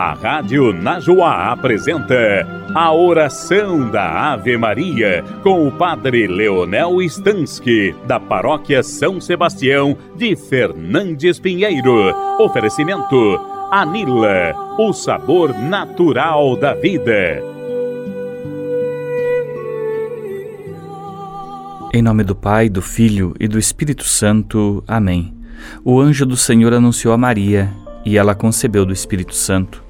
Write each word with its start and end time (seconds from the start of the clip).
A 0.00 0.14
Rádio 0.14 0.72
Najuá 0.72 1.52
apresenta 1.52 2.16
a 2.74 2.90
oração 2.90 3.90
da 3.90 4.32
Ave 4.32 4.56
Maria 4.56 5.22
com 5.42 5.68
o 5.68 5.70
Padre 5.70 6.26
Leonel 6.26 7.02
Stansky, 7.02 7.94
da 8.06 8.18
Paróquia 8.18 8.82
São 8.82 9.20
Sebastião 9.20 9.94
de 10.16 10.34
Fernandes 10.34 11.38
Pinheiro. 11.38 12.14
Oferecimento 12.38 13.38
Anila, 13.70 14.54
o 14.78 14.90
sabor 14.94 15.52
natural 15.52 16.56
da 16.56 16.72
vida. 16.72 17.42
Em 21.92 22.00
nome 22.00 22.24
do 22.24 22.34
Pai, 22.34 22.70
do 22.70 22.80
Filho 22.80 23.34
e 23.38 23.46
do 23.46 23.58
Espírito 23.58 24.04
Santo. 24.04 24.82
Amém. 24.88 25.34
O 25.84 26.00
anjo 26.00 26.24
do 26.24 26.38
Senhor 26.38 26.72
anunciou 26.72 27.12
a 27.12 27.18
Maria 27.18 27.70
e 28.02 28.16
ela 28.16 28.34
concebeu 28.34 28.86
do 28.86 28.94
Espírito 28.94 29.34
Santo. 29.34 29.89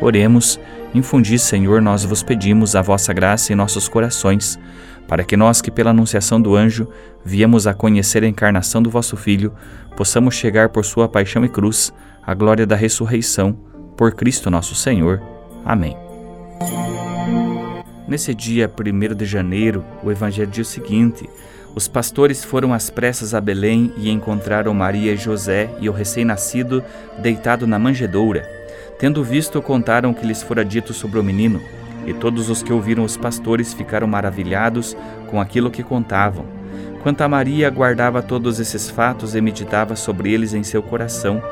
Oremos, 0.00 0.60
infundi, 0.94 1.38
Senhor, 1.38 1.80
nós 1.80 2.04
vos 2.04 2.22
pedimos 2.22 2.76
a 2.76 2.82
vossa 2.82 3.12
graça 3.12 3.52
em 3.52 3.56
nossos 3.56 3.88
corações, 3.88 4.58
para 5.08 5.24
que 5.24 5.36
nós 5.36 5.62
que 5.62 5.70
pela 5.70 5.90
anunciação 5.90 6.40
do 6.40 6.54
anjo 6.54 6.88
viemos 7.24 7.66
a 7.66 7.74
conhecer 7.74 8.22
a 8.22 8.28
encarnação 8.28 8.82
do 8.82 8.90
vosso 8.90 9.16
Filho, 9.16 9.52
possamos 9.96 10.34
chegar 10.34 10.68
por 10.68 10.84
sua 10.84 11.08
paixão 11.08 11.44
e 11.44 11.48
cruz 11.48 11.92
à 12.22 12.34
glória 12.34 12.66
da 12.66 12.76
ressurreição, 12.76 13.56
por 13.96 14.12
Cristo 14.12 14.50
nosso 14.50 14.74
Senhor. 14.74 15.22
Amém. 15.64 15.96
Nesse 18.06 18.34
dia 18.34 18.70
1 18.70 19.14
de 19.14 19.24
janeiro, 19.24 19.84
o 20.02 20.10
Evangelho 20.10 20.50
diz 20.50 20.68
o 20.68 20.70
seguinte: 20.70 21.28
Os 21.74 21.88
pastores 21.88 22.44
foram 22.44 22.72
às 22.72 22.90
pressas 22.90 23.34
a 23.34 23.40
Belém 23.40 23.92
e 23.96 24.10
encontraram 24.10 24.72
Maria 24.72 25.12
e 25.12 25.16
José 25.16 25.70
e 25.80 25.88
o 25.88 25.92
recém-nascido 25.92 26.84
deitado 27.18 27.66
na 27.66 27.78
manjedoura. 27.78 28.55
Tendo 28.98 29.22
visto, 29.22 29.60
contaram 29.60 30.10
o 30.10 30.14
que 30.14 30.26
lhes 30.26 30.42
fora 30.42 30.64
dito 30.64 30.94
sobre 30.94 31.18
o 31.18 31.22
menino, 31.22 31.60
e 32.06 32.14
todos 32.14 32.48
os 32.48 32.62
que 32.62 32.72
ouviram 32.72 33.04
os 33.04 33.16
pastores 33.16 33.74
ficaram 33.74 34.06
maravilhados 34.06 34.96
com 35.28 35.40
aquilo 35.40 35.70
que 35.70 35.82
contavam. 35.82 36.46
Quanto 37.02 37.20
a 37.20 37.28
Maria, 37.28 37.68
guardava 37.68 38.22
todos 38.22 38.58
esses 38.58 38.88
fatos 38.88 39.34
e 39.34 39.40
meditava 39.40 39.94
sobre 39.94 40.32
eles 40.32 40.54
em 40.54 40.62
seu 40.62 40.82
coração. 40.82 41.42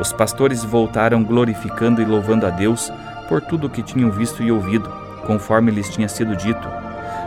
Os 0.00 0.12
pastores 0.12 0.64
voltaram 0.64 1.22
glorificando 1.22 2.00
e 2.00 2.04
louvando 2.04 2.46
a 2.46 2.50
Deus 2.50 2.90
por 3.28 3.42
tudo 3.42 3.66
o 3.66 3.70
que 3.70 3.82
tinham 3.82 4.10
visto 4.10 4.42
e 4.42 4.50
ouvido, 4.50 4.90
conforme 5.26 5.70
lhes 5.70 5.90
tinha 5.90 6.08
sido 6.08 6.34
dito. 6.34 6.68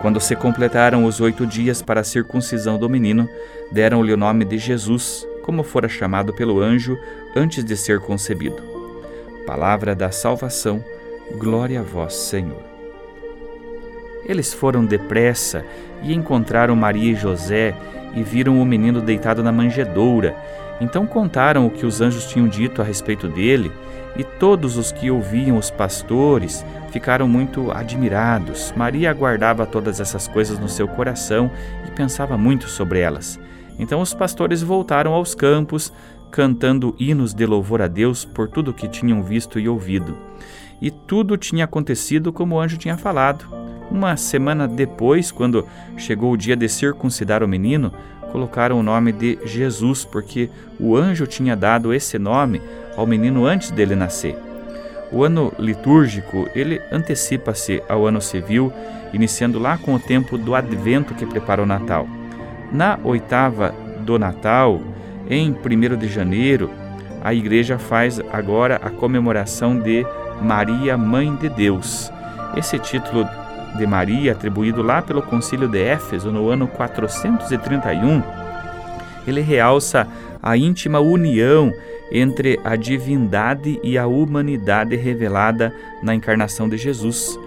Quando 0.00 0.20
se 0.20 0.34
completaram 0.34 1.04
os 1.04 1.20
oito 1.20 1.46
dias 1.46 1.82
para 1.82 2.00
a 2.00 2.04
circuncisão 2.04 2.78
do 2.78 2.88
menino, 2.88 3.28
deram-lhe 3.70 4.12
o 4.12 4.16
nome 4.16 4.44
de 4.44 4.58
Jesus, 4.58 5.26
como 5.42 5.62
fora 5.62 5.88
chamado 5.88 6.32
pelo 6.32 6.60
anjo 6.60 6.98
antes 7.36 7.62
de 7.62 7.76
ser 7.76 8.00
concebido. 8.00 8.71
Palavra 9.46 9.92
da 9.94 10.12
salvação, 10.12 10.84
glória 11.36 11.80
a 11.80 11.82
vós, 11.82 12.14
Senhor. 12.14 12.62
Eles 14.24 14.54
foram 14.54 14.84
depressa 14.84 15.64
e 16.02 16.14
encontraram 16.14 16.76
Maria 16.76 17.12
e 17.12 17.16
José 17.16 17.74
e 18.14 18.22
viram 18.22 18.62
o 18.62 18.64
menino 18.64 19.00
deitado 19.00 19.42
na 19.42 19.50
manjedoura. 19.50 20.36
Então 20.80 21.06
contaram 21.06 21.66
o 21.66 21.70
que 21.70 21.84
os 21.84 22.00
anjos 22.00 22.26
tinham 22.26 22.46
dito 22.46 22.80
a 22.80 22.84
respeito 22.84 23.28
dele, 23.28 23.72
e 24.16 24.22
todos 24.22 24.76
os 24.76 24.92
que 24.92 25.10
ouviam 25.10 25.56
os 25.56 25.70
pastores 25.70 26.64
ficaram 26.90 27.26
muito 27.26 27.72
admirados. 27.72 28.72
Maria 28.76 29.12
guardava 29.12 29.66
todas 29.66 30.00
essas 30.00 30.28
coisas 30.28 30.58
no 30.58 30.68
seu 30.68 30.86
coração 30.86 31.50
e 31.86 31.90
pensava 31.90 32.36
muito 32.36 32.68
sobre 32.68 33.00
elas. 33.00 33.40
Então 33.78 34.00
os 34.00 34.12
pastores 34.14 34.62
voltaram 34.62 35.14
aos 35.14 35.34
campos, 35.34 35.92
cantando 36.32 36.96
hinos 36.98 37.34
de 37.34 37.44
louvor 37.44 37.82
a 37.82 37.86
Deus 37.86 38.24
por 38.24 38.48
tudo 38.48 38.72
que 38.72 38.88
tinham 38.88 39.22
visto 39.22 39.60
e 39.60 39.68
ouvido. 39.68 40.16
E 40.80 40.90
tudo 40.90 41.36
tinha 41.36 41.66
acontecido 41.66 42.32
como 42.32 42.56
o 42.56 42.60
anjo 42.60 42.78
tinha 42.78 42.96
falado. 42.96 43.44
Uma 43.90 44.16
semana 44.16 44.66
depois, 44.66 45.30
quando 45.30 45.66
chegou 45.98 46.32
o 46.32 46.36
dia 46.36 46.56
de 46.56 46.66
circuncidar 46.68 47.42
o 47.44 47.48
menino, 47.48 47.92
colocaram 48.32 48.80
o 48.80 48.82
nome 48.82 49.12
de 49.12 49.38
Jesus, 49.44 50.06
porque 50.06 50.48
o 50.80 50.96
anjo 50.96 51.26
tinha 51.26 51.54
dado 51.54 51.92
esse 51.92 52.18
nome 52.18 52.62
ao 52.96 53.06
menino 53.06 53.44
antes 53.44 53.70
dele 53.70 53.94
nascer. 53.94 54.36
O 55.12 55.22
ano 55.22 55.52
litúrgico, 55.58 56.48
ele 56.54 56.80
antecipa-se 56.90 57.82
ao 57.86 58.06
ano 58.06 58.22
civil, 58.22 58.72
iniciando 59.12 59.58
lá 59.58 59.76
com 59.76 59.94
o 59.94 60.00
tempo 60.00 60.38
do 60.38 60.54
advento 60.54 61.14
que 61.14 61.26
prepara 61.26 61.62
o 61.62 61.66
Natal. 61.66 62.08
Na 62.72 62.98
oitava 63.04 63.74
do 64.00 64.18
Natal, 64.18 64.80
em 65.28 65.50
1 65.50 65.96
de 65.96 66.08
janeiro, 66.08 66.70
a 67.22 67.32
igreja 67.32 67.78
faz 67.78 68.20
agora 68.32 68.80
a 68.82 68.90
comemoração 68.90 69.78
de 69.78 70.04
Maria, 70.40 70.96
Mãe 70.96 71.34
de 71.36 71.48
Deus. 71.48 72.10
Esse 72.56 72.78
título 72.78 73.26
de 73.76 73.86
Maria, 73.86 74.32
atribuído 74.32 74.82
lá 74.82 75.00
pelo 75.00 75.22
Concílio 75.22 75.68
de 75.68 75.80
Éfeso 75.80 76.30
no 76.30 76.48
ano 76.48 76.66
431, 76.66 78.22
ele 79.26 79.40
realça 79.40 80.06
a 80.42 80.56
íntima 80.56 80.98
união 80.98 81.72
entre 82.10 82.60
a 82.64 82.76
divindade 82.76 83.80
e 83.82 83.96
a 83.96 84.06
humanidade 84.06 84.96
revelada 84.96 85.72
na 86.02 86.14
encarnação 86.14 86.68
de 86.68 86.76
Jesus. 86.76 87.38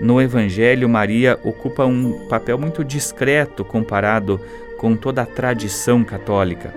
No 0.00 0.20
Evangelho, 0.20 0.88
Maria 0.88 1.38
ocupa 1.42 1.84
um 1.84 2.26
papel 2.28 2.58
muito 2.58 2.84
discreto 2.84 3.64
comparado 3.64 4.40
com 4.78 4.94
toda 4.94 5.22
a 5.22 5.26
tradição 5.26 6.04
católica. 6.04 6.72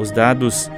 Os 0.00 0.10
dados 0.10 0.70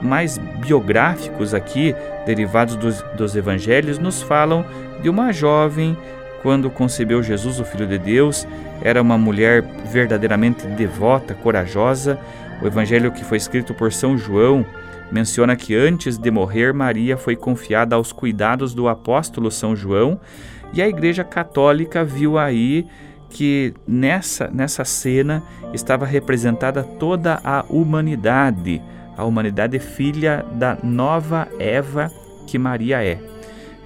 mais 0.00 0.38
biográficos 0.38 1.52
aqui, 1.52 1.94
derivados 2.24 2.76
dos, 2.76 3.02
dos 3.14 3.36
evangelhos, 3.36 3.98
nos 3.98 4.22
falam 4.22 4.64
de 5.02 5.10
uma 5.10 5.32
jovem 5.32 5.94
quando 6.42 6.70
concebeu 6.70 7.22
Jesus, 7.22 7.60
o 7.60 7.64
Filho 7.64 7.86
de 7.86 7.98
Deus, 7.98 8.48
era 8.80 9.02
uma 9.02 9.18
mulher 9.18 9.62
verdadeiramente 9.92 10.66
devota, 10.68 11.34
corajosa. 11.34 12.18
O 12.62 12.66
evangelho 12.66 13.12
que 13.12 13.22
foi 13.22 13.36
escrito 13.36 13.74
por 13.74 13.92
São 13.92 14.16
João 14.16 14.64
menciona 15.12 15.54
que 15.54 15.76
antes 15.76 16.16
de 16.16 16.30
morrer, 16.30 16.72
Maria 16.72 17.18
foi 17.18 17.36
confiada 17.36 17.96
aos 17.96 18.12
cuidados 18.12 18.72
do 18.72 18.88
apóstolo 18.88 19.50
São 19.50 19.76
João, 19.76 20.18
e 20.72 20.80
a 20.80 20.88
Igreja 20.88 21.22
Católica 21.22 22.02
viu 22.02 22.38
aí 22.38 22.86
que 23.30 23.72
nessa, 23.86 24.48
nessa 24.52 24.84
cena 24.84 25.42
estava 25.72 26.04
representada 26.04 26.82
toda 26.82 27.40
a 27.44 27.64
humanidade, 27.68 28.82
a 29.16 29.24
humanidade 29.24 29.78
filha 29.78 30.44
da 30.52 30.76
nova 30.82 31.48
Eva 31.58 32.10
que 32.46 32.58
Maria 32.58 33.02
é. 33.02 33.18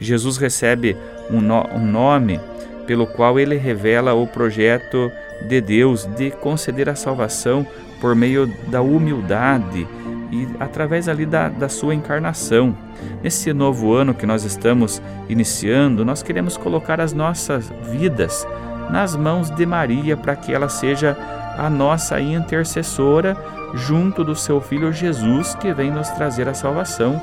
Jesus 0.00 0.38
recebe 0.38 0.96
um, 1.30 1.40
no, 1.40 1.66
um 1.74 1.86
nome 1.86 2.40
pelo 2.86 3.06
qual 3.06 3.38
ele 3.38 3.56
revela 3.56 4.14
o 4.14 4.26
projeto 4.26 5.10
de 5.48 5.60
Deus 5.60 6.06
de 6.16 6.30
conceder 6.30 6.88
a 6.88 6.94
salvação 6.94 7.66
por 8.00 8.14
meio 8.14 8.46
da 8.68 8.82
humildade 8.82 9.86
e 10.30 10.48
através 10.58 11.08
ali 11.08 11.24
da, 11.24 11.48
da 11.48 11.68
sua 11.68 11.94
encarnação. 11.94 12.76
Nesse 13.22 13.52
novo 13.52 13.92
ano 13.92 14.14
que 14.14 14.26
nós 14.26 14.44
estamos 14.44 15.00
iniciando, 15.28 16.04
nós 16.04 16.22
queremos 16.22 16.56
colocar 16.56 17.00
as 17.00 17.12
nossas 17.12 17.70
vidas 17.90 18.46
nas 18.90 19.16
mãos 19.16 19.50
de 19.50 19.66
Maria 19.66 20.16
para 20.16 20.36
que 20.36 20.52
ela 20.52 20.68
seja 20.68 21.16
a 21.56 21.70
nossa 21.70 22.20
intercessora 22.20 23.36
junto 23.74 24.24
do 24.24 24.36
seu 24.36 24.60
filho 24.60 24.92
Jesus 24.92 25.54
que 25.54 25.72
vem 25.72 25.90
nos 25.90 26.08
trazer 26.10 26.48
a 26.48 26.54
salvação. 26.54 27.20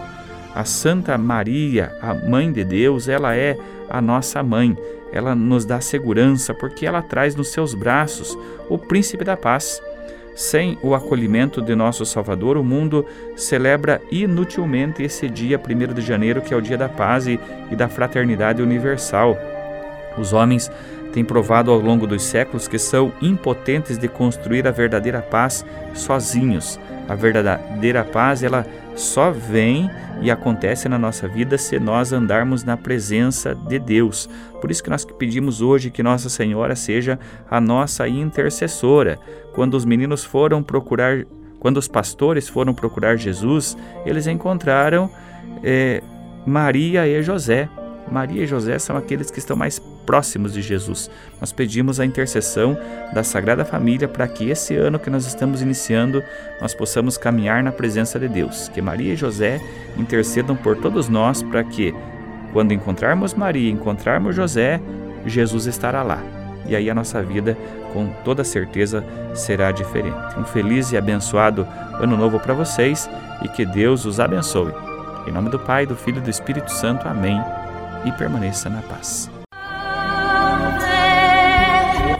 A 0.54 0.66
Santa 0.66 1.18
Maria, 1.18 1.96
a 2.02 2.14
mãe 2.14 2.52
de 2.52 2.64
Deus, 2.64 3.08
ela 3.08 3.36
é 3.36 3.58
a 3.90 4.02
nossa 4.02 4.44
mãe. 4.44 4.78
Ela 5.14 5.34
nos 5.36 5.66
dá 5.66 5.80
segurança 5.82 6.54
porque 6.54 6.86
ela 6.86 7.02
traz 7.02 7.36
nos 7.36 7.50
seus 7.50 7.74
braços 7.74 8.38
o 8.70 8.78
príncipe 8.78 9.24
da 9.24 9.38
paz. 9.38 9.82
Sem 10.36 10.78
o 10.82 10.96
acolhimento 10.96 11.62
de 11.62 11.76
nosso 11.76 12.06
Salvador, 12.06 12.58
o 12.58 12.64
mundo 12.64 13.06
celebra 13.36 14.02
inutilmente 14.10 15.04
esse 15.04 15.30
dia 15.30 15.60
1 15.60 15.94
de 15.94 16.02
janeiro, 16.02 16.42
que 16.42 16.54
é 16.54 16.58
o 16.58 16.62
dia 16.62 16.78
da 16.78 16.88
paz 16.88 17.28
e, 17.28 17.40
e 17.70 17.76
da 17.76 17.90
fraternidade 17.90 18.62
universal. 18.62 19.38
Os 20.18 20.32
homens 20.34 20.72
têm 21.12 21.24
provado 21.24 21.72
ao 21.72 21.80
longo 21.80 22.08
dos 22.08 22.24
séculos 22.24 22.68
que 22.68 22.78
são 22.78 23.12
impotentes 23.22 23.98
de 23.98 24.08
construir 24.08 24.68
a 24.68 24.72
verdadeira 24.72 25.22
paz 25.22 25.66
sozinhos. 25.94 26.80
A 27.08 27.16
verdadeira 27.16 28.04
paz, 28.04 28.42
ela 28.44 28.66
só 28.96 29.32
vem 29.32 29.90
e 30.22 30.30
acontece 30.30 30.88
na 30.88 30.98
nossa 30.98 31.28
vida 31.28 31.58
se 31.58 31.80
nós 31.80 32.14
andarmos 32.14 32.64
na 32.64 32.78
presença 32.78 33.56
de 33.56 33.80
Deus. 33.80 34.30
Por 34.62 34.70
isso 34.70 34.84
que 34.84 34.90
nós 34.90 35.04
pedimos 35.04 35.62
hoje 35.62 35.90
que 35.90 36.04
Nossa 36.04 36.30
Senhora 36.30 36.76
seja 36.76 37.20
a 37.50 37.60
nossa 37.60 38.08
intercessora. 38.08 39.20
Quando 39.54 39.74
os 39.74 39.84
meninos 39.84 40.24
foram 40.24 40.62
procurar, 40.62 41.26
quando 41.60 41.78
os 41.78 41.88
pastores 41.88 42.48
foram 42.48 42.74
procurar 42.74 43.18
Jesus, 43.18 43.76
eles 44.06 44.28
encontraram 44.28 45.10
é, 45.64 46.02
Maria 46.46 47.08
e 47.08 47.22
José. 47.24 47.68
Maria 48.12 48.44
e 48.44 48.48
José 48.48 48.78
são 48.78 48.96
aqueles 48.96 49.32
que 49.32 49.40
estão 49.40 49.58
mais 49.58 49.80
próximos 50.06 50.54
de 50.54 50.62
Jesus. 50.62 51.10
Nós 51.40 51.52
pedimos 51.52 52.00
a 52.00 52.06
intercessão 52.06 52.78
da 53.14 53.24
Sagrada 53.24 53.64
Família 53.64 54.08
para 54.08 54.28
que 54.28 54.50
esse 54.50 54.76
ano 54.76 55.00
que 55.00 55.10
nós 55.10 55.26
estamos 55.26 55.62
iniciando 55.62 56.24
nós 56.60 56.74
possamos 56.74 57.18
caminhar 57.18 57.64
na 57.64 57.72
presença 57.72 58.20
de 58.20 58.28
Deus. 58.28 58.70
Que 58.70 58.82
Maria 58.82 59.14
e 59.14 59.18
José 59.18 59.62
intercedam 59.98 60.56
por 60.56 60.78
todos 60.78 61.08
nós 61.10 61.42
para 61.42 61.64
que, 61.64 61.94
quando 62.54 62.74
encontrarmos 62.74 63.34
Maria, 63.34 63.72
encontrarmos 63.72 64.36
José, 64.36 64.80
Jesus 65.26 65.66
estará 65.66 66.04
lá. 66.04 66.22
E 66.66 66.76
aí 66.76 66.90
a 66.90 66.96
nossa 66.96 67.22
vida, 67.22 67.58
com 67.94 68.08
toda 68.24 68.44
certeza, 68.44 69.04
será 69.34 69.72
diferente. 69.72 70.38
Um 70.38 70.44
feliz 70.44 70.92
e 70.92 70.98
abençoado 70.98 71.68
ano 72.00 72.16
novo 72.16 72.40
para 72.40 72.54
vocês 72.54 73.10
e 73.44 73.48
que 73.48 73.66
Deus 73.66 74.06
os 74.06 74.20
abençoe. 74.20 74.74
Em 75.28 75.32
nome 75.32 75.50
do 75.50 75.60
Pai, 75.60 75.86
do 75.86 75.96
Filho 75.96 76.18
e 76.18 76.22
do 76.22 76.30
Espírito 76.30 76.72
Santo. 76.72 77.08
Amém. 77.08 77.40
E 78.06 78.12
permaneça 78.14 78.70
na 78.70 78.82
paz. 78.82 79.30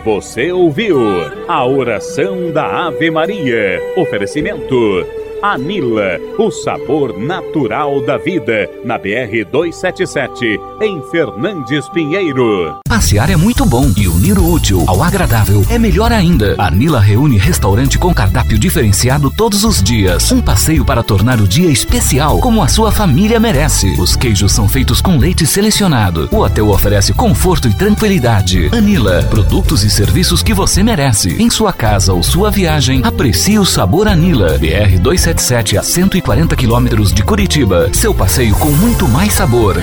Você 0.04 0.52
ouviu 0.52 0.98
a 1.48 1.64
oração 1.64 2.52
da 2.52 2.88
Ave 2.88 3.12
Maria. 3.12 3.80
Oferecimento 3.96 4.76
Anila, 5.42 6.20
o 6.38 6.52
sabor 6.52 7.18
natural 7.18 8.00
da 8.06 8.16
vida, 8.16 8.70
na 8.86 8.96
BR 9.00 9.44
277, 9.52 10.60
em 10.80 11.02
Fernandes 11.10 11.90
Pinheiro. 11.90 12.78
Passear 12.88 13.28
é 13.32 13.36
muito 13.36 13.66
bom 13.66 13.92
e 13.98 14.08
unir 14.08 14.38
o 14.38 14.52
útil 14.52 14.84
ao 14.86 15.02
agradável 15.02 15.66
é 15.68 15.80
melhor 15.80 16.12
ainda. 16.12 16.54
Anila 16.60 17.00
reúne 17.00 17.40
restaurante 17.40 17.98
com 17.98 18.14
cardápio 18.14 18.60
diferenciado 18.60 19.32
todos 19.32 19.64
os 19.64 19.82
dias. 19.82 20.32
Um 20.32 20.42
passeio 20.42 20.86
para 20.86 21.02
tornar 21.02 21.42
o 21.42 21.48
dia 21.48 21.72
especial, 21.72 22.40
como 22.40 22.62
a 22.62 22.68
sua 22.68 22.92
família 22.92 23.40
merece. 23.40 24.00
Os 24.00 24.16
queijos 24.16 24.52
são 24.52 24.70
feitos 24.70 25.02
com 25.02 25.18
leite 25.18 25.48
selecionado. 25.48 26.30
O 26.32 26.42
hotel 26.42 26.70
oferece 26.70 27.14
conforto 27.14 27.68
e 27.68 27.74
tranquilidade. 27.74 28.70
Anila, 28.72 29.24
produtos 29.24 29.84
e 29.84 29.90
serviços 29.90 30.44
que 30.44 30.54
você 30.54 30.84
merece. 30.84 31.42
Em 31.42 31.50
sua 31.50 31.74
casa 31.74 32.14
ou 32.14 32.22
sua 32.22 32.52
viagem, 32.52 33.02
aprecie 33.04 33.58
o 33.58 33.66
sabor 33.66 34.08
Anila. 34.08 34.60
BR 34.60 35.00
277 35.00 35.31
177 35.32 35.78
a 35.78 35.84
140 35.84 36.56
quilômetros 36.56 37.14
de 37.14 37.24
Curitiba. 37.24 37.90
Seu 37.94 38.14
passeio 38.14 38.56
com 38.56 38.70
muito 38.70 39.08
mais 39.08 39.34
sabor. 39.34 39.78